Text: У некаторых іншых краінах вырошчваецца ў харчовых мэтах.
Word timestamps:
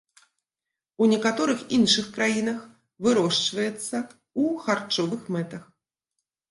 У 1.05 1.09
некаторых 1.11 1.59
іншых 1.77 2.09
краінах 2.17 2.59
вырошчваецца 3.07 3.95
ў 4.41 4.43
харчовых 4.67 5.21
мэтах. 5.39 5.63